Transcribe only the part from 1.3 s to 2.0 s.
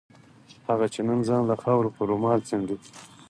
له خاورو